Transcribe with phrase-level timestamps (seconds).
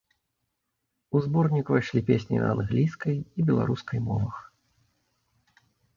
[1.17, 4.41] У зборнік увайшлі песні на англійскай і беларускай мовах.